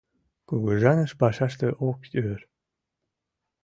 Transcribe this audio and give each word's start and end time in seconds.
Кугыжаныш 0.47 1.11
пашаште 1.19 1.67
ок 1.87 1.99
ӧр. 2.27 2.39